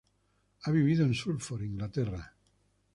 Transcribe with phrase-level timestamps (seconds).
[0.63, 2.33] Ha vivido en Suffolk, Inglaterra.